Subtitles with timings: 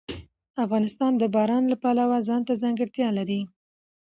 [0.63, 3.41] افغانستان د باران د پلوه ځانته ځانګړتیا لري.